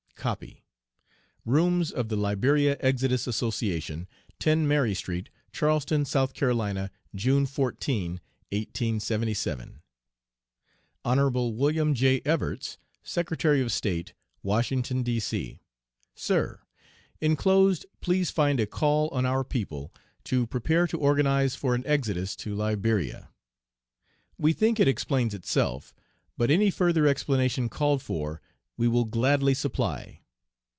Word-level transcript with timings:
G.C. 0.13 0.23
COPY. 0.29 0.61
Rooms 1.47 1.89
OF 1.89 2.09
THE 2.09 2.15
LIBERIA 2.15 2.77
EXODUS 2.81 3.25
ASSOCIATION, 3.25 4.07
10 4.37 4.67
MARY 4.67 4.93
STREET, 4.93 5.29
CHARLESTON, 5.51 6.01
S.C. 6.01 6.89
June 7.15 7.47
14, 7.47 8.11
1877. 8.51 9.81
HON. 11.03 11.33
WM. 11.33 11.93
J. 11.95 12.17
EVARTS, 12.23 12.77
Secretary 13.01 13.63
of 13.63 13.71
State, 13.71 14.13
Washington, 14.43 15.01
D.C.: 15.01 15.59
Sir: 16.13 16.59
Inclosed 17.19 17.87
please 17.99 18.29
find 18.29 18.59
a 18.59 18.67
call 18.67 19.07
on 19.07 19.25
our 19.25 19.43
people 19.43 19.91
to 20.25 20.45
prepare 20.45 20.85
to 20.85 20.99
organize 20.99 21.55
for 21.55 21.73
an 21.73 21.81
exodus 21.87 22.35
to 22.35 22.53
Liberia. 22.53 23.31
We 24.37 24.53
think 24.53 24.79
it 24.79 24.87
explains 24.87 25.33
itself, 25.33 25.95
but 26.37 26.51
any 26.51 26.69
further 26.69 27.07
explanation 27.07 27.69
called 27.69 28.03
for 28.03 28.39
we 28.77 28.87
will 28.87 29.05
gladly 29.05 29.53
supply. 29.53 30.17